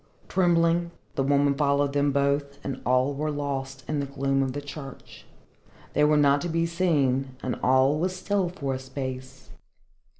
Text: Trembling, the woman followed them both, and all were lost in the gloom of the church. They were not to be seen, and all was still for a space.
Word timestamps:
Trembling, 0.27 0.89
the 1.13 1.21
woman 1.21 1.53
followed 1.53 1.93
them 1.93 2.11
both, 2.11 2.57
and 2.65 2.81
all 2.87 3.13
were 3.13 3.29
lost 3.29 3.85
in 3.87 3.99
the 3.99 4.07
gloom 4.07 4.41
of 4.41 4.53
the 4.53 4.59
church. 4.61 5.27
They 5.93 6.03
were 6.03 6.17
not 6.17 6.41
to 6.41 6.49
be 6.49 6.65
seen, 6.65 7.35
and 7.43 7.53
all 7.61 7.99
was 7.99 8.15
still 8.15 8.49
for 8.49 8.73
a 8.73 8.79
space. 8.79 9.51